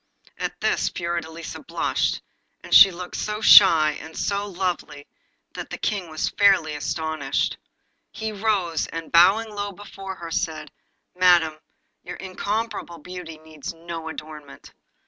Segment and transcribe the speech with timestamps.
[0.39, 2.23] At this Fiordelisa blushed,
[2.63, 5.05] and looked so shy and so lovely,
[5.53, 7.57] that the King was fairly astonished.
[8.11, 10.71] He rose, and bowing low before her, said
[11.15, 11.55] 'Madam,
[12.01, 14.73] your incomparable beauty needs no adornment.